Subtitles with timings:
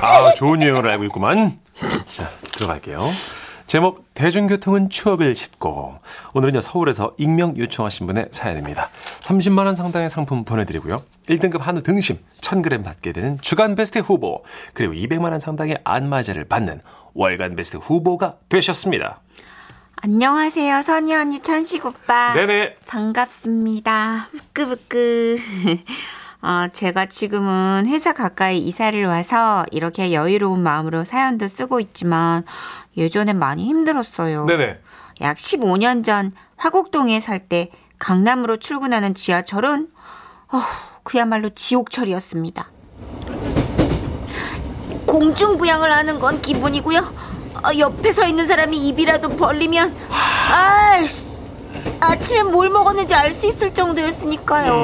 [0.00, 1.58] 아, 좋은 유행어를 알고 있구만.
[2.08, 3.10] 자, 들어갈게요.
[3.66, 5.98] 제목 대중교통은 추억을 싣고
[6.34, 8.90] 오늘은요 서울에서 익명 요청하신 분의 사연입니다.
[9.20, 11.02] 30만 원 상당의 상품 보내드리고요.
[11.28, 16.80] 1등급 한우 등심 1000g 받게 되는 주간 베스트 후보 그리고 200만 원 상당의 안마자를 받는
[17.14, 19.20] 월간 베스트 후보가 되셨습니다.
[19.96, 22.34] 안녕하세요, 선희 언니, 천식 오빠.
[22.34, 22.76] 네네.
[22.86, 24.28] 반갑습니다.
[24.30, 25.38] 후끄부끄.
[26.42, 32.44] 어, 제가 지금은 회사 가까이 이사를 와서 이렇게 여유로운 마음으로 사연도 쓰고 있지만
[32.96, 34.44] 예전엔 많이 힘들었어요.
[34.46, 34.78] 네네.
[35.22, 39.88] 약 15년 전 화곡동에 살 때 강남으로 출근하는 지하철은
[40.52, 40.60] 어,
[41.02, 42.68] 그야말로 지옥철이었습니다.
[45.06, 46.98] 공중부양을 하는 건 기본이고요.
[46.98, 49.94] 어, 옆에 서 있는 사람이 입이라도 벌리면
[50.50, 51.36] 아이씨
[52.00, 54.74] 아침에 뭘 먹었는지 알 수 있을 정도였으니까요.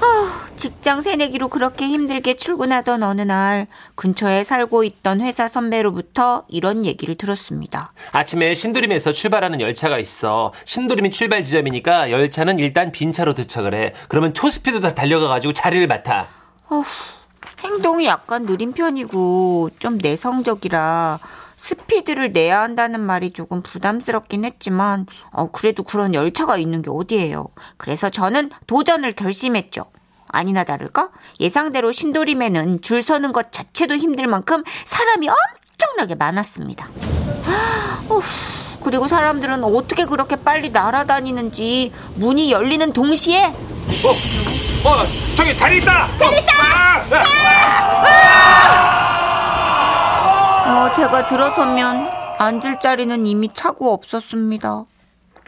[0.00, 7.16] 아, 직장 새내기로 그렇게 힘들게 출근하던 어느 날 근처에 살고 있던 회사 선배로부터 이런 얘기를
[7.16, 7.92] 들었습니다.
[8.12, 10.52] 아침에 신도림에서 출발하는 열차가 있어.
[10.64, 13.92] 신도림이 출발 지점이니까 열차는 일단 빈차로 도착을 해.
[14.06, 16.28] 그러면 초스피드 다 달려가가지고 자리를 맡아.
[16.68, 16.84] 어후,
[17.64, 21.18] 행동이 약간 느린 편이고 좀 내성적이라
[21.56, 27.48] 스피드를 내야 한다는 말이 조금 부담스럽긴 했지만 어, 그래도 그런 열차가 있는 게 어디예요.
[27.78, 29.86] 그래서 저는 도전을 결심했죠.
[30.32, 36.88] 아니나 다를까 예상대로 신도림에는 줄 서는 것 자체도 힘들 만큼 사람이 엄청나게 많았습니다.
[38.08, 38.22] 어후,
[38.82, 45.04] 그리고 사람들은 어떻게 그렇게 빨리 날아다니는지 문이 열리는 동시에 어,
[45.36, 46.08] 저기 자리 있다!
[46.18, 46.52] 자리 있다!
[50.66, 54.84] 어, 제가 들어서면 앉을 자리는 이미 차고 없었습니다.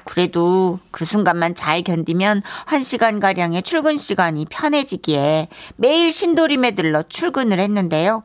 [0.05, 8.23] 그래도 그 순간만 잘 견디면 한 시간가량의 출근 시간이 편해지기에 매일 신도림에 들러 출근을 했는데요.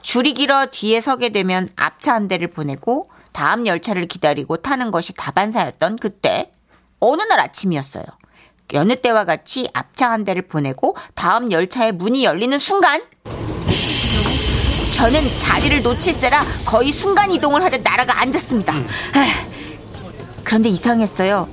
[0.00, 5.96] 줄이 길어 뒤에 서게 되면 앞차 한 대를 보내고 다음 열차를 기다리고 타는 것이 다반사였던
[5.96, 6.52] 그때
[7.00, 8.04] 어느 날 아침이었어요.
[8.74, 13.02] 여느 때와 같이 앞차 한 대를 보내고 다음 열차의 문이 열리는 순간
[14.92, 18.74] 저는 자리를 놓칠세라 거의 순간 이동을 하듯 날아가 앉았습니다.
[18.74, 19.47] 에휴,
[20.48, 21.46] 그런데 이상했어요.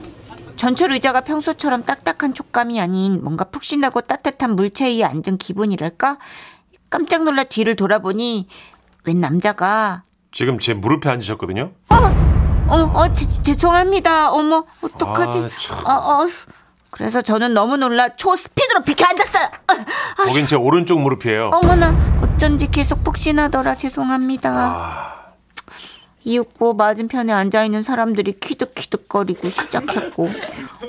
[0.56, 6.18] 전철 의자가 평소처럼 딱딱한 촉감이 아닌 뭔가 푹신하고 따뜻한 물체 위에 앉은 기분이랄까?
[6.90, 8.48] 깜짝 놀라 뒤를 돌아보니
[9.04, 11.72] 웬 남자가 지금 제 무릎에 앉으셨거든요?
[12.70, 14.32] 어머, 어, 제- 죄송합니다.
[14.32, 15.40] 어머, 어떡하지?
[15.40, 15.86] 아, 참.
[15.86, 15.92] 어,
[16.24, 16.30] 어.
[16.90, 19.44] 그래서 저는 너무 놀라 초스피드로 비켜 앉았어요.
[19.44, 21.52] 어, 거긴 제 오른쪽 무릎이에요.
[21.54, 23.76] 어머나, 어쩐지 계속 푹신하더라.
[23.76, 24.50] 죄송합니다.
[24.52, 25.15] 아,
[26.26, 30.30] 이윽고 맞은편에 앉아있는 사람들이 키득키득거리고 시작했고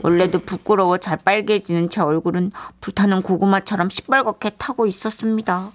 [0.03, 5.71] 원래도 부끄러워 잘 빨개지는 제 얼굴은 불타는 고구마처럼 시뻘겋게 타고 있었습니다.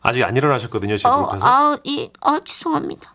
[0.00, 1.30] 아직 안 일어나셨거든요, 제 어.
[1.42, 3.12] 아, 이, 아, 죄송합니다.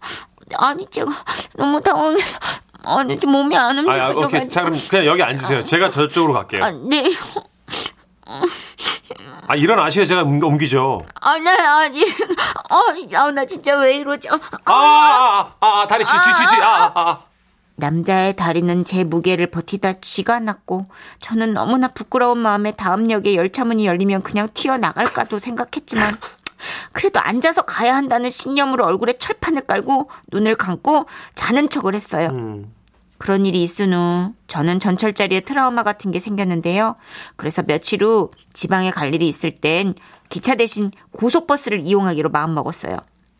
[0.59, 1.11] 아니, 제가
[1.57, 2.39] 너무 당황해서
[2.83, 4.21] 아니, 지금 몸이 안 아, 아, 움직여가지고.
[4.21, 4.51] 오케이.
[4.51, 5.63] 자, 그럼 그냥 여기 앉으세요.
[5.63, 6.63] 제가 저쪽으로 갈게요.
[6.63, 7.11] 아, 네.
[9.47, 11.01] 아, 일어나셔야 제가 옮- 옮기죠.
[11.21, 12.01] 아, 네, 아니.
[12.69, 14.29] 아, 아, 나 진짜 왜 이러지?
[14.29, 16.61] 아, 아, 아, 아, 아, 다리 쥐, 쥐, 쥐, 쥐.
[16.61, 17.21] 아, 아, 아.
[17.77, 20.85] 남자의 다리는 제 무게를 버티다 쥐가 났고
[21.19, 26.17] 저는 너무나 부끄러운 마음에 다음 역에 열차문이 열리면 그냥 튀어나갈까도 생각했지만
[26.93, 31.05] 그래도 앉아서 가야 한다는 신념으로 얼굴에 철판을 깔고 눈을 감고
[31.35, 32.29] 자는 척을 했어요.
[32.31, 32.73] 음.
[33.25, 36.95] 그런 일이 있은 후 저는 전철 자리에 트라우마 같은 게 생겼는데요.
[37.37, 39.95] 그래서 며칠 후 지방에 갈 일이 있을 땐
[40.29, 42.95] 기차 대신 고속버스를 이용하기로 마음먹었어요.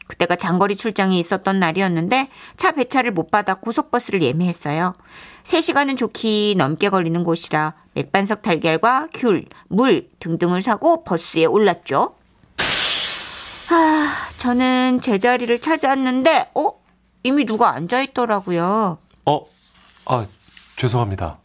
[0.08, 4.96] 그때가 장거리 출장이 있었던 날이었는데 차 배차를 못 받아 고속버스를 예매했어요.
[5.44, 12.16] 3시간은 좋기 넘게 걸리는 곳이라 맥반석 달걀과 귤, 물 등등을 사고 버스에 올랐죠.
[13.70, 16.72] 아, 저는 제 자리를 찾았는데 어?
[17.22, 18.98] 이미 누가 앉아 있더라고요.
[19.28, 19.55] 어,
[20.06, 20.26] 아,
[20.76, 21.40] 죄송합니다.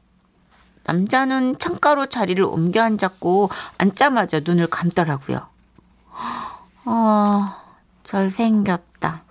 [0.85, 5.47] 남자는 창가로 자리를 옮겨 앉았고 앉자마자 눈을 감더라고요.
[6.85, 7.63] 아,
[8.05, 9.25] 잘생겼다.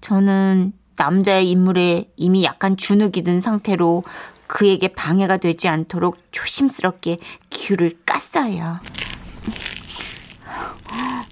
[0.00, 4.04] 저는 남자의 인물에 이미 약간 주눅이 든 상태로
[4.46, 7.16] 그에게 방해가 되지 않도록 조심스럽게
[7.50, 8.80] 귤을 깠어요.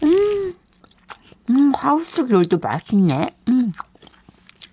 [0.03, 0.55] 음,
[1.51, 3.37] 음, 하우스 귤도 맛있네.
[3.49, 3.73] 음.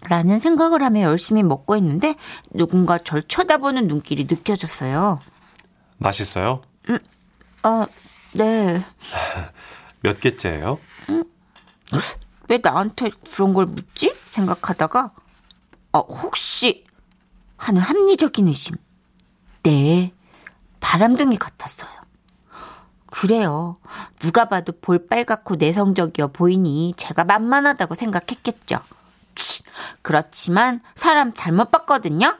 [0.09, 2.15] 라는 생각을 하며 열심히 먹고 있는데
[2.51, 5.19] 누군가 절 쳐다보는 눈길이 느껴졌어요.
[5.97, 6.61] 맛있어요?
[7.63, 7.87] 아,
[8.33, 8.83] 네.
[10.01, 10.79] 몇 개째예요?
[12.49, 14.15] 왜 나한테 그런 걸 묻지?
[14.31, 15.11] 생각하다가
[15.93, 16.85] 어, 혹시
[17.57, 18.75] 하는 합리적인 의심.
[19.63, 20.13] 네.
[20.79, 21.89] 바람둥이 같았어요.
[23.07, 23.77] 그래요.
[24.19, 28.79] 누가 봐도 볼빨갛고 내성적이어 보이니 제가 만만하다고 생각했겠죠.
[29.77, 32.35] 치, 그렇지만 사람 잘못 봤거든요.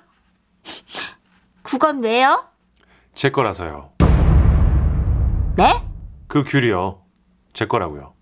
[1.61, 2.45] 그건 왜요?
[3.15, 3.91] 제 거라서요.
[5.55, 5.83] 네?
[6.27, 7.03] 그 귤이요.
[7.53, 8.13] 제 거라고요.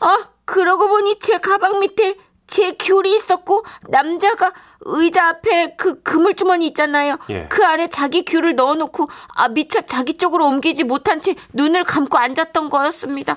[0.00, 2.16] 아, 그러고 보니 제 가방 밑에
[2.48, 7.16] 제 귤이 있었고 남자가 의자 앞에 그 그물주머니 있잖아요.
[7.30, 7.46] 예.
[7.48, 12.68] 그 안에 자기 귤을 넣어놓고 아 미처 자기 쪽으로 옮기지 못한 채 눈을 감고 앉았던
[12.68, 13.36] 거였습니다.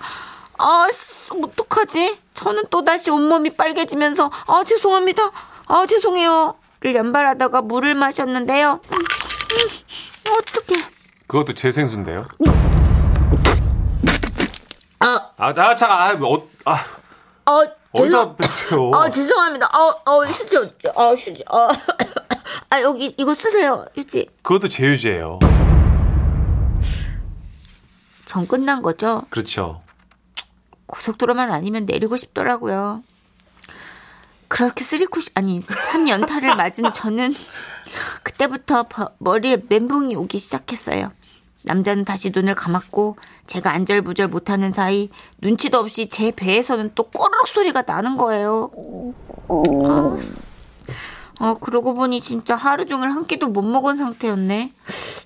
[0.57, 2.19] 아, 씨, 어떡하지?
[2.34, 5.31] 저는 또다시 온몸이 빨개지면서 아 죄송합니다.
[5.68, 8.80] 아 죄송해요.를 연발하다가 물을 마셨는데요.
[8.92, 10.84] 음, 음, 어떡해.
[11.28, 12.28] 그것도 제 생수인데요.
[15.00, 16.84] 아, 아, 아, 자, 아, 어, 아,
[17.52, 18.92] 어, 어디다 뺐어요?
[18.94, 19.68] 아 죄송합니다.
[19.68, 20.74] 어, 어 휴지.
[20.96, 21.44] 아 휴지.
[21.50, 21.69] 어.
[22.69, 23.86] 아 여기 이거 쓰세요.
[23.96, 24.28] 휴지.
[24.42, 25.40] 그것도 제 유지예요.
[28.25, 29.22] 전 끝난 거죠.
[29.30, 29.85] 그렇죠.
[30.88, 33.04] 고속도로만 아니면 내리고 싶더라고요.
[34.48, 37.34] 그렇게 쓰리쿠 아니 3연타를 맞은 저는
[38.24, 41.12] 그때부터 버- 머리에 멘붕이 오기 시작했어요.
[41.64, 43.18] 남자는 다시 눈을 감았고
[43.48, 45.10] 제가 안절부절 못하는 사이
[45.40, 48.70] 눈치도 없이 제 배에서는 또 꼬르륵 소리가 나는 거예요.
[49.50, 50.52] 아, 씨.
[51.40, 54.74] 어, 그러고 보니 진짜 하루 종일 한 끼도 못 먹은 상태였네.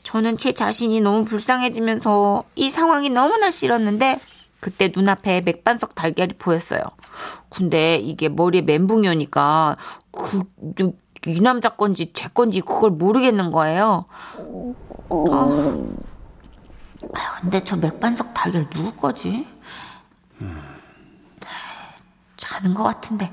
[0.03, 4.19] 저는 제 자신이 너무 불쌍해지면서 이 상황이 너무나 싫었는데
[4.59, 6.81] 그때 눈앞에 맥반석 달걀이 보였어요.
[7.49, 9.77] 근데 이게 머리에 멘붕이 오니까
[10.11, 10.43] 그,
[11.25, 14.05] 이 남자 건지 제 건지 그걸 모르겠는 거예요.
[15.09, 15.77] 아,
[17.13, 19.47] 아유, 근데 저 맥반석 달걀 누구 거지?
[22.37, 23.31] 자는 것 같은데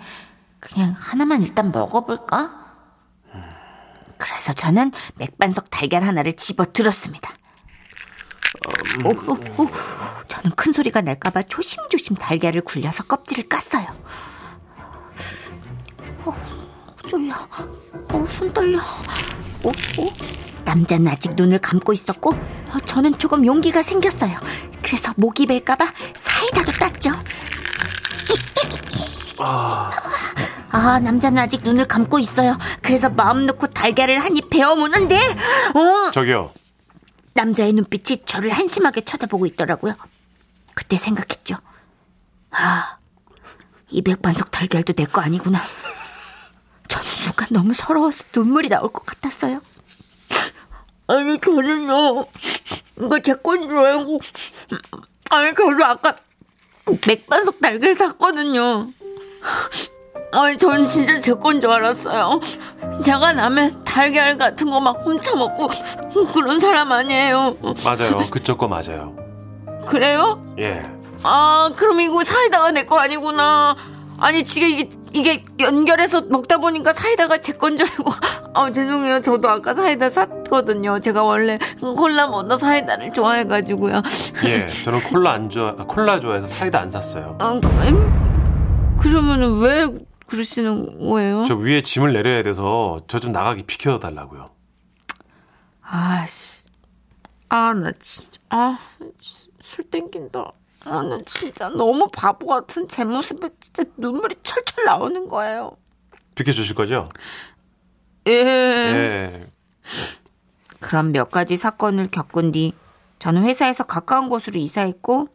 [0.61, 2.67] 그냥 하나만 일단 먹어볼까?
[4.19, 7.33] 그래서 저는 맥반석 달걀 하나를 집어 들었습니다.
[9.05, 9.69] 오, 오, 오.
[10.47, 13.89] 저는 큰 소리가 날까봐 조심조심 달걀을 굴려서 껍질을 깠어요.
[16.25, 16.37] 어,
[17.09, 17.35] 졸려.
[17.35, 18.79] 어, 손 떨려.
[18.79, 20.13] 어, 어.
[20.65, 24.39] 남자는 아직 눈을 감고 있었고 어, 저는 조금 용기가 생겼어요.
[24.83, 25.85] 그래서 목이 벨까봐
[26.15, 27.11] 사이다도 땄죠.
[30.71, 32.57] 아, 남자는 아직 눈을 감고 있어요.
[32.83, 35.17] 그래서 마음 놓고 달걀을 한 입 베어 무는데,
[35.75, 36.53] 어, 저기요.
[37.35, 39.95] 남자의 눈빛이 저를 한심하게 쳐다보고 있더라고요.
[40.77, 41.57] 그때 생각했죠.
[42.51, 42.99] 아,
[43.91, 45.59] 이 백반석 달걀도 내 거 아니구나.
[46.89, 49.61] 저는 순간 너무 서러워서 눈물이 나올 것 같았어요.
[51.09, 52.27] 아니, 저는요,
[52.99, 54.21] 이거 제 건 줄 알고,
[55.31, 56.17] 아니, 저도 아까
[57.07, 58.91] 맥반석 달걀 샀거든요.
[60.33, 62.41] 아니, 전 진짜 제 건 줄 알았어요.
[63.03, 65.69] 제가 남의 달걀 같은 거 막 훔쳐먹고
[66.35, 67.57] 그런 사람 아니에요.
[67.85, 68.19] 맞아요.
[68.31, 69.17] 그쪽 거 맞아요.
[69.87, 70.43] 그래요?
[70.59, 70.85] 예.
[71.23, 73.77] 아, 그럼 이거 사이다가 내 거 아니구나.
[74.19, 78.11] 아니, 지금 이게, 이게 연결해서 먹다 보니까 사이다가 제 건 줄 알고.
[78.55, 79.21] 아, 죄송해요.
[79.21, 81.01] 저도 아까 사이다 샀거든요.
[81.01, 84.03] 제가 원래 콜라보다 사이다를 좋아해가지고요.
[84.47, 84.67] 예.
[84.85, 87.37] 저는 콜라 안 좋아, 아, 콜라 좋아해서 사이다 안 샀어요.
[87.41, 88.97] 아, 음?
[88.99, 89.87] 그러면은 왜
[90.27, 91.45] 그러시는 거예요?
[91.47, 94.51] 저 위에 짐을 내려야 돼서 저 좀 나가기 비켜달라고요.
[95.83, 96.66] 아씨.
[97.49, 98.79] 아, 나 진짜, 아,
[99.61, 100.53] 술 땡긴다.
[100.85, 105.77] 아, 나 진짜 너무 바보 같은 제 모습에 진짜 눈물이 철철 나오는 거예요.
[106.35, 107.09] 비켜주실 거죠?
[108.29, 108.33] 예.
[108.33, 109.51] 예.
[110.81, 112.73] 그런 몇 가지 사건을 겪은 뒤
[113.19, 115.29] 저는 회사에서 가까운 곳으로 이사했고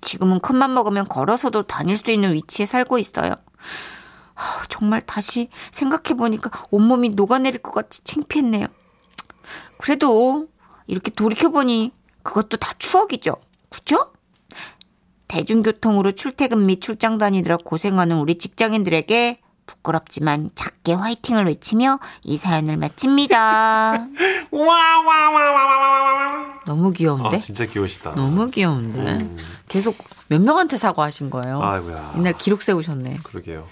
[0.00, 3.34] 지금은 큰맘 먹으면 걸어서도 다닐 수 있는 위치에 살고 있어요.
[4.34, 8.66] 하, 정말 다시 생각해 보니까 온몸이 녹아내릴 것 같이 창피했네요.
[9.78, 10.48] 그래도
[10.86, 13.36] 이렇게 돌이켜 보니 그것도 다 추억이죠.
[13.68, 14.12] 그죠?
[15.28, 24.06] 대중교통으로 출퇴근 및 출장 다니느라 고생하는 우리 직장인들에게 부끄럽지만 작게 화이팅을 외치며 이 사연을 마칩니다.
[26.66, 27.36] 너무 귀여운데?
[27.36, 28.14] 아, 진짜 귀여우시다.
[28.14, 29.00] 너무 귀여운데?
[29.00, 29.36] 음.
[29.68, 29.96] 계속
[30.28, 31.62] 몇 명한테 사과하신 거예요?
[31.62, 32.14] 아이고야.
[32.16, 33.20] 옛날 기록 세우셨네.
[33.22, 33.66] 그러게요.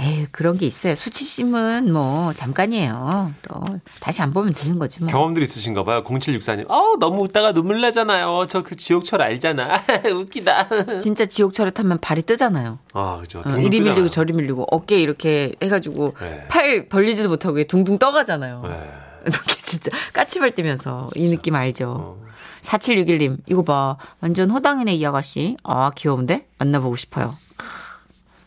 [0.00, 0.96] 에이, 그런 게 있어요.
[0.96, 3.32] 수치심은 뭐, 잠깐이에요.
[3.42, 3.60] 또,
[4.00, 5.08] 다시 안 보면 되는 거지 뭐.
[5.08, 6.02] 경험들이 있으신가 봐요.
[6.02, 6.68] 0764님.
[6.68, 8.46] 어, 너무 웃다가 눈물 나잖아요.
[8.48, 9.82] 저 그 지옥철 알잖아.
[10.12, 10.68] 웃기다.
[11.00, 12.78] 진짜 지옥철에 타면 발이 뜨잖아요.
[12.92, 13.40] 아, 그죠.
[13.46, 13.94] 어, 이리 뜨잖아요.
[13.94, 16.44] 밀리고 저리 밀리고 어깨 이렇게 해 가지고 네.
[16.48, 18.62] 팔 벌리지도 못하고 둥둥 떠가잖아요.
[18.66, 18.90] 네.
[19.26, 21.94] 이렇게 진짜 까치발 뛰면서 이 느낌 알죠?
[21.96, 22.24] 어.
[22.62, 23.96] 4761님, 이거 봐.
[24.20, 25.56] 완전 호당이네, 이 아가씨.
[25.62, 26.46] 아, 귀여운데?
[26.58, 27.34] 만나보고 싶어요.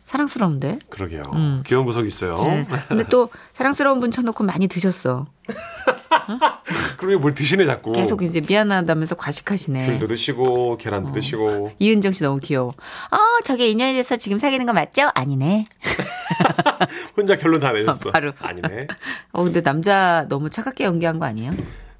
[0.07, 0.79] 사랑스러운데?
[0.89, 1.29] 그러게요.
[1.33, 1.63] 음.
[1.65, 2.37] 귀여운 구석이 있어요.
[2.45, 2.65] 네.
[2.87, 5.27] 근데 또 사랑스러운 분 쳐놓고 많이 드셨어.
[5.27, 5.27] 어?
[6.97, 7.91] 그러게 뭘 드시네 자꾸.
[7.91, 9.85] 계속 이제 미안하다면서 과식하시네.
[9.85, 11.73] 귤도 드시고 계란도 드시고.
[11.79, 12.73] 이은정 씨 너무 귀여워.
[13.11, 15.09] 아, 저게 인연이 돼서 지금 사귀는 거 맞죠?
[15.13, 15.65] 아니네.
[17.17, 18.11] 혼자 결론 다 내셨어.
[18.11, 18.31] 바로.
[18.39, 18.87] 아니네.
[19.33, 21.51] 어, 근데 남자 너무 차갑게 연기한 거 아니에요?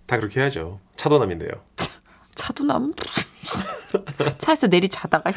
[0.06, 0.80] 다 그렇게 해야죠.
[0.96, 1.50] 차도남인데요.
[2.36, 2.94] 차도남.
[4.38, 5.32] 차에서 내리 자다가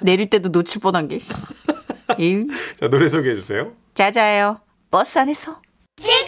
[0.00, 1.18] 내릴 때도 놓칠 뻔한 게.
[2.80, 3.72] 자 노래 소개해 주세요.
[3.94, 4.60] 짜자요.
[4.90, 5.60] 버스 안에서.
[6.00, 6.22] 지금은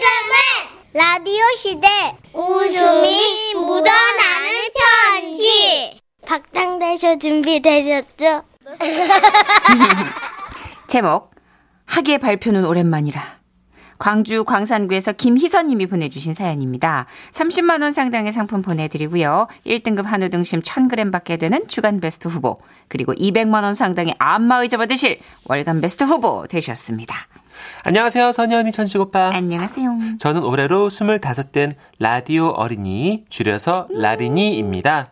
[0.95, 1.89] 라디오 시대
[2.33, 4.49] 웃음이 묻어나는
[5.21, 8.43] 편지 박장대쇼 준비되셨죠?
[10.89, 11.31] 제목
[11.87, 13.21] 학예 발표는 오랜만이라
[13.99, 17.07] 광주 광산구에서 김희선님이 보내주신 사연입니다.
[17.33, 19.49] 30만 원 상당의 상품 보내드리고요.
[19.67, 22.59] 1등급 한우 등심 1,000g 받게 되는 주간 베스트 후보
[22.89, 27.15] 그리고 200만 원 상당의 안마의자 받으실 월간 베스트 후보 되셨습니다.
[27.85, 29.31] 안녕하세요 선희 언니 천식 오빠.
[29.33, 30.19] 안녕하세요.
[30.19, 35.11] 저는 올해로 25된 라디오 어린이 줄여서 라린이입니다.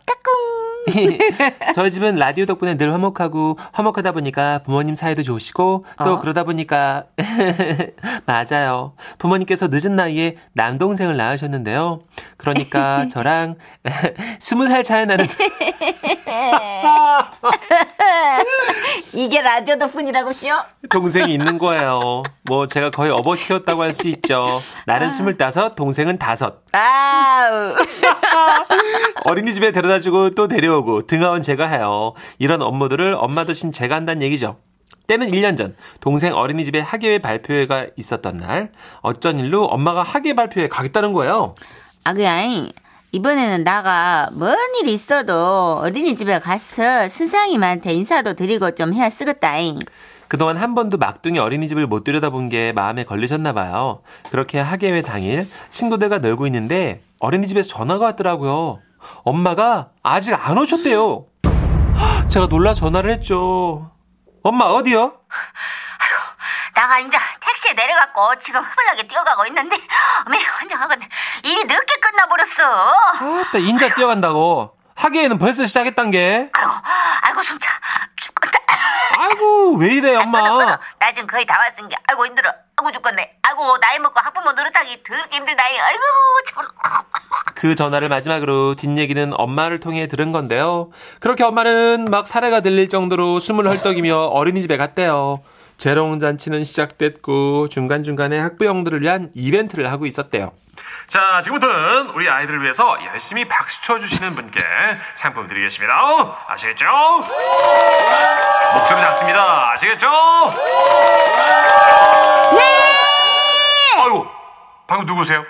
[1.75, 6.19] 저희 집은 라디오 덕분에 늘 화목하고 화목하다 보니까 부모님 사이도 좋으시고 또 어?
[6.19, 7.05] 그러다 보니까
[8.25, 8.93] 맞아요.
[9.17, 11.99] 부모님께서 늦은 나이에 남동생을 낳으셨는데요.
[12.37, 13.55] 그러니까 저랑
[14.39, 15.25] 20살 차이 나는
[19.15, 20.47] 이게 라디오 덕분이라고 쇼?
[20.89, 22.23] 동생이 있는 거예요.
[22.43, 24.61] 뭐 제가 거의 어버 키웠다고 할 수 있죠.
[24.85, 26.77] 나는 25, 동생은 5.
[26.77, 27.75] 아우.
[29.25, 32.13] 어린이집에 데려다주고 또 데려오고 등하원 제가 해요.
[32.39, 34.57] 이런 업무들을 엄마 대신 제가 한다는 얘기죠.
[35.07, 38.71] 때는 1년 전 동생 어린이집에 학예회 발표회가 있었던 날
[39.01, 41.55] 어쩐 일로 엄마가 학예 발표회 가겠다는 거예요.
[42.05, 42.71] 아, 그냥, 이
[43.21, 49.79] 번에는 나가 뭔 일이 있어도 어린이집에 가서 선생님한테 인사도 드리고 좀 해야 쓰겠다잉.
[50.27, 54.01] 그동안 한 번도 막둥이 어린이집을 못 들여다본 게 마음에 걸리셨나 봐요.
[54.31, 58.79] 그렇게 학예회 당일 친구들과 놀고 있는데 어린이집에서 전화가 왔더라고요.
[59.23, 61.25] 엄마가 아직 안 오셨대요.
[62.29, 63.91] 제가 놀라 전화를 했죠.
[64.41, 65.13] 엄마 어디요?
[66.75, 67.15] 나가 이제
[67.63, 69.77] 택시에 내려갖고 지금 흐물나게 뛰어가고 있는데,
[70.27, 70.37] 어메,
[70.75, 71.07] 하거든.
[71.43, 72.93] 일이 늦게 끝나버렸어.
[73.47, 74.77] 아따 인자 뛰어간다고.
[74.95, 76.49] 학예회는 벌써 시작했단 게.
[76.53, 76.71] 아이고,
[77.21, 77.69] 아이고, 숨차.
[78.17, 78.59] 죽겠다.
[79.17, 80.41] 아이고 왜 이래 엄마.
[80.99, 82.51] 나 지금 거의 다 왔은 게, 아이고, 힘들어.
[82.75, 83.37] 아이고, 죽겠네.
[83.43, 85.81] 아이고, 나이 먹고 학부모 노릇하기 더럽게 힘들다잉.
[85.81, 86.03] 아이고,
[86.53, 86.67] 참.
[87.55, 90.91] 그 전화를 마지막으로 뒷얘기는 엄마를 통해 들은 건데요.
[91.19, 95.43] 그렇게 엄마는 막 사례가 들릴 정도로 숨을 헐떡이며 어린이집에 갔대요.
[95.83, 100.53] 재롱잔치는 시작됐고 중간중간에 학부형들을 위한 이벤트를 하고 있었대요.
[101.09, 104.61] 자, 지금부터는 우리 아이들을 위해서 열심히 박수 쳐주시는 분께
[105.15, 105.93] 상품 드리겠습니다.
[106.47, 106.85] 아시겠죠?
[108.75, 109.71] 목소리 작습니다.
[109.73, 110.07] 아시겠죠?
[112.55, 112.61] 네!
[114.03, 114.27] 아이고,
[114.87, 115.43] 방금 누구세요?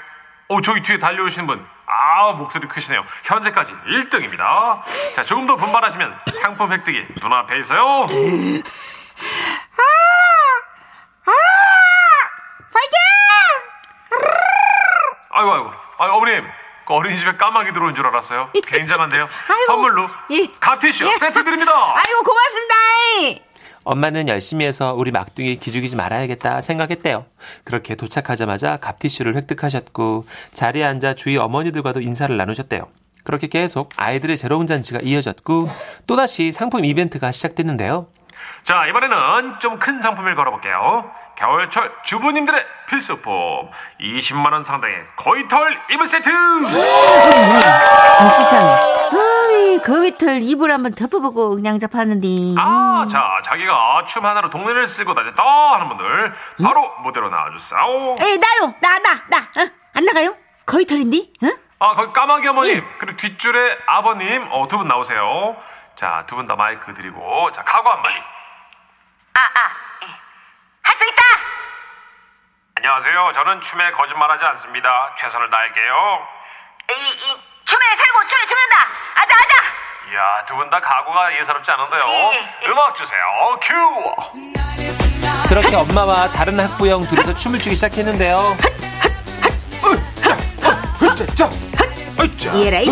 [0.48, 1.64] 어, 저기 뒤에 달려오시는 분.
[1.86, 3.04] 아, 목소리 크시네요.
[3.26, 4.82] 현재까지 1등입니다.
[5.16, 8.08] 자, 조금 더 분발하시면 상품 획득이 눈앞에 있어요.
[15.34, 15.70] 아이고, 아이고.
[16.00, 16.44] 아, 어머님.
[16.86, 18.50] 그 어린이집에 까마귀 들어온 줄 알았어요.
[18.68, 19.28] 굉장한데요.
[19.68, 20.48] 선물로 예.
[20.60, 21.72] 갓티슈 세트 드립니다.
[21.96, 22.76] 아이고, 고맙습니다.
[23.86, 27.26] 엄마는 열심히 해서 우리 막둥이 기죽이지 말아야겠다 생각했대요.
[27.66, 32.82] 그렇게 도착하자마자 갑티슈를 획득하셨고 자리에 앉아 주위 어머니들과도 인사를 나누셨대요.
[33.26, 35.66] 그렇게 계속 아이들의 재롱 잔치가 이어졌고
[36.08, 38.08] 또다시 상품 이벤트가 시작됐는데요.
[38.66, 41.10] 자 이번에는 좀 큰 상품을 걸어볼게요.
[41.36, 46.30] 겨울철 주부님들의 필수품 20만 원 상당의 거위털 이불 세트.
[48.30, 48.72] 세상에.
[49.12, 52.28] 아니, 그 위틀 이불 한번 덮어보고 그냥 잡았는데.
[52.60, 58.16] 아, 자, 자기가 춤 하나로 동네를 쓸고 다녔다 하는 분들 바로 무대로 나와주세요.
[58.22, 58.74] 에이, 나요!
[58.82, 59.38] 나, 나, 나!
[59.62, 59.68] 어?
[59.96, 60.36] 안 나가요?
[60.66, 61.34] 거의 털인디?
[61.44, 61.48] 어?
[61.80, 62.84] 아, 거기 까마귀 어머님, 예.
[63.00, 65.58] 그리고 뒷줄에 아버님, 어, 두 분 나오세요.
[65.98, 68.16] 자, 두 분 다 마이크 드리고, 자, 각오 한마디.
[68.16, 70.08] 아, 아,
[70.84, 71.24] 할 수 있다!
[72.96, 73.32] 안녕하세요.
[73.34, 75.16] 저는 춤에 거짓말하지 않습니다.
[75.20, 76.28] 최선을 다할게요.
[76.92, 78.78] 이, 이, 춤에 살고 춤에 죽는다!
[79.16, 79.64] 아자, 아자!
[80.12, 82.04] 이야, 두 분 다 각오가 예사롭지 않은데요.
[82.08, 82.68] 예, 예.
[82.70, 83.60] 음악 주세요.
[83.64, 83.74] 큐!
[85.50, 88.56] 그렇게 엄마와 다른 학부형 둘이서 춤을 추기 시작했는데요.
[91.18, 91.50] 자, 자,
[92.38, 92.90] 자, 이해라이.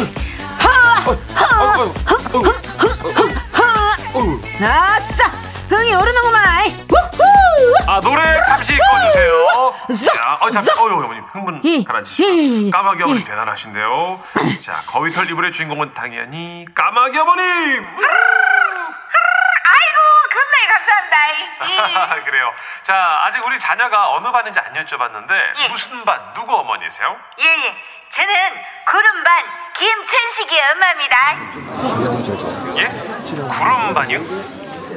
[4.63, 5.27] 아싸!
[5.69, 6.41] 흥이 오르는구만!
[6.89, 7.10] 우
[10.53, 12.71] 자, 자, 어 어유 어머님 흥분 예, 가라앉히시고 예, 예, 예.
[12.71, 14.19] 까마귀 어머님 대단하신데요.
[14.65, 17.43] 자 거위털 이불의 주인공은 당연히 까마귀 어머님.
[19.73, 19.97] 아이고,
[20.33, 22.21] 겁나게 감사합니다.
[22.25, 22.51] 그래요.
[22.83, 25.31] 자 아직 우리 자녀가 어느 반인지 안 여쭤봤는데
[25.63, 25.67] 예.
[25.69, 27.15] 무슨 반 누구 어머니세요?
[27.39, 27.75] 예, 예.
[28.11, 28.33] 저는
[28.87, 29.43] 구름 반
[29.73, 31.35] 김천식이 엄마입니다.
[32.77, 32.87] 예?
[33.47, 34.19] 구름 반이요?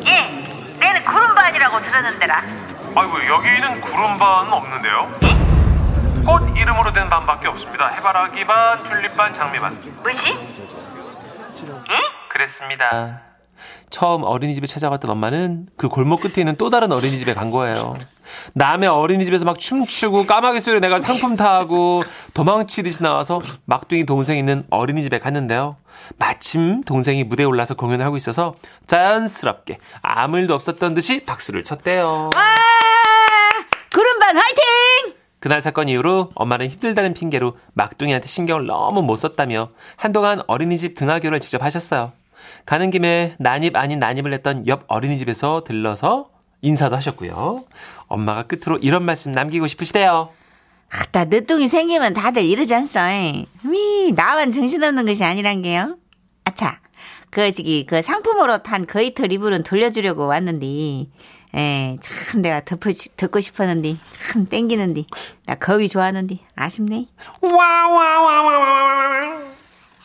[0.06, 0.30] 예,
[0.78, 2.42] 내는 구름반이라고 들었는데라.
[2.96, 5.43] 아이고 여기는 구름반 없는데요?
[6.64, 7.88] 꽃 이름으로 된 반밖에 없습니다.
[7.88, 9.78] 해바라기 반, 튤립 반, 장미 반.
[10.02, 10.33] 뭐시?
[12.30, 13.21] 그랬습니다.
[13.90, 17.97] 처음 어린이집에 찾아갔던 엄마는 그 골목 끝에 있는 또 다른 어린이집에 간 거예요.
[18.54, 22.02] 남의 어린이집에서 막 춤추고 까마귀 소리 내가 상품 타고
[22.33, 25.76] 도망치듯이 나와서 막둥이 동생 있는 어린이집에 갔는데요.
[26.18, 28.54] 마침 동생이 무대에 올라서 공연을 하고 있어서
[28.87, 32.30] 자연스럽게 아무 일도 없었던 듯이 박수를 쳤대요.
[32.35, 32.54] 아,
[33.92, 34.63] 구름반 화이팅!
[35.44, 41.62] 그날 사건 이후로 엄마는 힘들다는 핑계로 막둥이한테 신경을 너무 못 썼다며 한동안 어린이집 등하교를 직접
[41.62, 42.12] 하셨어요.
[42.64, 46.30] 가는 김에 난입 아닌 난입을 했던 옆 어린이집에서 들러서
[46.62, 47.66] 인사도 하셨고요.
[48.06, 50.30] 엄마가 끝으로 이런 말씀 남기고 싶으시대요.
[50.88, 53.00] 아따, 늦둥이 생기면 다들 이러지 않소.
[53.66, 55.98] 위, 나만 정신없는 것이 아니란 게요.
[56.46, 56.80] 아차,
[57.28, 61.10] 그, 저기, 그 상품으로 탄 거이터 리블은 돌려주려고 왔는데,
[61.54, 65.04] 에, 참 내가 듣고, 싶- 듣고 싶었는데, 참 땡기는데,
[65.46, 67.06] 나 거위 좋아하는데, 아쉽네.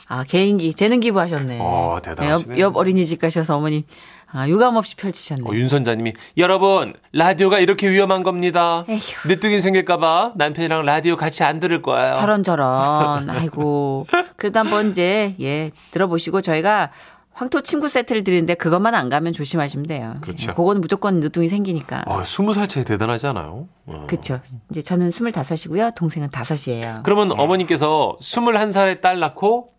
[0.08, 1.60] 아, 개인기, 재능 기부하셨네.
[1.62, 2.58] 어, 대단하시네요.
[2.58, 3.84] 옆, 옆 어린이집 가셔서 어머님,
[4.32, 5.44] 아, 유감 없이 펼치셨네.
[5.48, 8.86] 어, 윤 선자님이 여러분 라디오가 이렇게 위험한 겁니다.
[8.88, 9.00] 에휴.
[9.27, 12.13] 늦둥이 생길까봐 남편이랑 라디오 같이 안 들을 거예요.
[12.13, 16.91] 저런 저런 아이고 그래도 한번 이제 예 들어보시고 저희가
[17.39, 20.17] 황토 침구 세트를 드리는데 그것만 안 가면 조심하시면 돼요.
[20.19, 20.51] 그렇죠.
[20.51, 22.03] 예, 그거는 무조건 늦둥이 생기니까.
[22.05, 23.69] 어, 스무 살 차이 대단하지 않아요?
[23.86, 24.05] 어.
[24.10, 24.41] 그렇죠.
[24.69, 25.91] 이제 저는 스물다섯이고요.
[25.96, 27.00] 동생은 다섯이에요.
[27.03, 29.72] 그러면 어머님께서 21살에 딸 낳고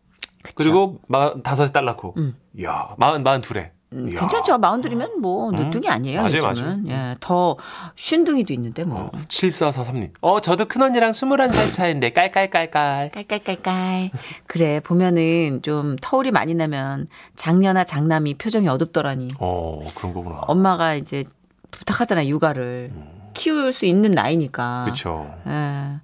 [0.55, 2.15] 그리고 마, 다섯에 딸 낳고
[2.57, 4.15] 이야 마흔 마흔 둘에 음.
[4.15, 4.59] 괜찮죠.
[4.59, 6.23] 마흔둘이면 뭐 늦둥이 아니에요.
[6.23, 6.89] 맞아요, 요즘은.
[6.91, 7.57] 예, 더
[7.97, 9.11] 쉰둥이도 있는데 뭐.
[9.29, 10.11] 7443님.
[10.21, 13.11] 어, 저도 큰언니랑 21살 차인데 깔깔깔깔.
[13.11, 14.11] 깔깔깔깔.
[14.47, 19.29] 그래 보면은 좀 터울이 많이 나면 장녀나 장남이 표정이 어둡더라니.
[19.41, 20.37] 어, 그런 거구나.
[20.47, 21.25] 엄마가 이제
[21.73, 22.93] 부탁하잖아 육아를
[23.35, 24.83] 키울 수 있는 나이니까.
[24.85, 25.35] 그렇죠.
[25.49, 26.01] 예.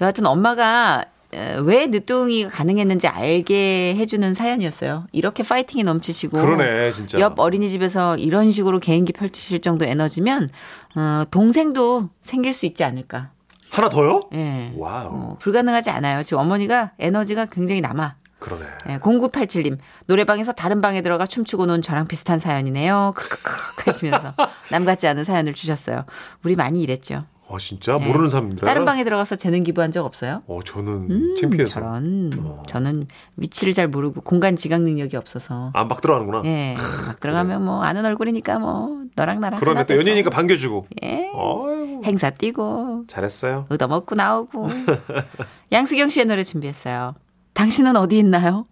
[0.00, 5.06] 여하튼 엄마가 에, 왜 늦둥이가 가능했는지 알게 해주는 사연이었어요.
[5.12, 7.18] 이렇게 파이팅이 넘치시고 그러네, 진짜.
[7.20, 10.48] 옆 어린이집에서 이런 식으로 개인기 펼치실 정도 에너지면
[10.96, 13.30] 어, 동생도 생길 수 있지 않을까.
[13.70, 14.28] 하나 더요?
[14.32, 14.72] 예.
[14.76, 15.08] Wow.
[15.12, 16.22] 어, 불가능하지 않아요.
[16.22, 18.14] 지금 어머니가 에너지가 굉장히 남아.
[18.38, 18.64] 그러네.
[18.88, 23.12] 예, 0987님 노래방에서 다른 방에 들어가 춤추고 논 저랑 비슷한 사연이네요.
[23.16, 24.32] 크크크 하시면서
[24.70, 26.04] 남 같지 않은 사연을 주셨어요.
[26.44, 27.24] 우리 많이 이랬죠.
[27.50, 28.58] 아, 진짜 모르는 사람들.
[28.62, 28.66] 예.
[28.66, 30.42] 다른 방에 들어가서 재능 기부한 적 없어요?
[30.46, 33.06] 어, 저는 음, 창피해서 저런 저는
[33.36, 36.42] 위치를 잘 모르고 공간 지각 능력이 없어서 안막 들어가는구나.
[36.44, 40.86] 예, 막 들어가면 뭐 아는 얼굴이니까 뭐 너랑 나랑 그러네 또 돼서 연예인이니까 반겨주고.
[41.02, 42.02] 예, 어이구.
[42.04, 43.66] 행사 뛰고 잘했어요.
[43.70, 44.68] 얻어먹고 나오고
[45.72, 47.14] 양수경 씨의 노래 준비했어요.
[47.54, 48.66] 당신은 어디 있나요?